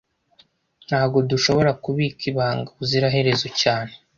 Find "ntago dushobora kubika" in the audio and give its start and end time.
0.85-2.21